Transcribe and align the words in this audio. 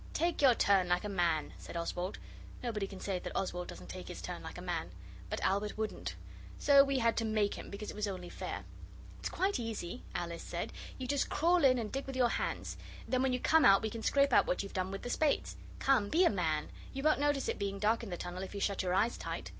'Take 0.15 0.41
your 0.41 0.55
turn 0.55 0.87
like 0.87 1.03
a 1.03 1.07
man,' 1.09 1.53
said 1.59 1.77
Oswald 1.77 2.17
nobody 2.63 2.87
can 2.87 2.99
say 2.99 3.19
that 3.19 3.35
Oswald 3.35 3.67
doesn't 3.67 3.89
take 3.89 4.07
his 4.07 4.19
turn 4.19 4.41
like 4.41 4.57
a 4.57 4.63
man. 4.63 4.89
But 5.29 5.39
Albert 5.41 5.77
wouldn't. 5.77 6.15
So 6.57 6.83
we 6.83 6.97
had 6.97 7.15
to 7.17 7.23
make 7.23 7.53
him, 7.53 7.69
because 7.69 7.91
it 7.91 7.95
was 7.95 8.07
only 8.07 8.27
fair. 8.29 8.65
'It's 9.19 9.29
quite 9.29 9.59
easy,' 9.59 10.01
Alice 10.15 10.41
said. 10.41 10.73
'You 10.97 11.05
just 11.07 11.29
crawl 11.29 11.63
in 11.63 11.77
and 11.77 11.91
dig 11.91 12.07
with 12.07 12.15
your 12.15 12.29
hands. 12.29 12.77
Then 13.07 13.21
when 13.21 13.31
you 13.31 13.39
come 13.39 13.63
out 13.63 13.83
we 13.83 13.91
can 13.91 14.01
scrape 14.01 14.33
out 14.33 14.47
what 14.47 14.63
you've 14.63 14.73
done, 14.73 14.89
with 14.89 15.03
the 15.03 15.09
spades. 15.11 15.55
Come 15.77 16.09
be 16.09 16.23
a 16.25 16.31
man. 16.31 16.69
You 16.93 17.03
won't 17.03 17.19
notice 17.19 17.47
it 17.47 17.59
being 17.59 17.77
dark 17.77 18.01
in 18.01 18.09
the 18.09 18.17
tunnel 18.17 18.41
if 18.41 18.55
you 18.55 18.59
shut 18.59 18.81
your 18.81 18.95
eyes 18.95 19.19
tight. 19.19 19.49